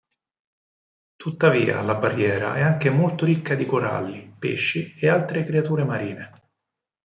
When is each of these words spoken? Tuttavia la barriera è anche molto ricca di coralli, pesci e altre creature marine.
Tuttavia 1.15 1.83
la 1.83 1.93
barriera 1.93 2.55
è 2.55 2.61
anche 2.61 2.89
molto 2.89 3.23
ricca 3.23 3.53
di 3.53 3.67
coralli, 3.67 4.35
pesci 4.39 4.95
e 4.99 5.07
altre 5.07 5.43
creature 5.43 5.83
marine. 5.83 6.31